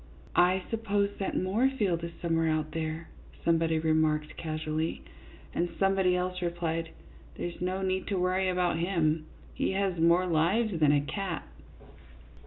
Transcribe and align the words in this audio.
"I 0.51 0.63
suppose 0.71 1.11
that 1.19 1.37
Moorfield 1.37 2.03
is 2.03 2.11
somewhere 2.23 2.49
out 2.49 2.71
there," 2.71 3.09
somebody 3.45 3.77
remarked, 3.77 4.35
casually, 4.35 5.03
and 5.53 5.69
somebody 5.77 6.15
else 6.15 6.41
replied," 6.41 6.89
There 7.35 7.51
's 7.51 7.61
no 7.61 7.83
need 7.83 8.07
to 8.07 8.17
worry 8.17 8.49
about 8.49 8.79
him, 8.79 9.27
he 9.53 9.73
has 9.73 9.99
more 9.99 10.25
lives 10.25 10.79
than 10.79 10.91
a 10.91 11.01
cat." 11.01 11.47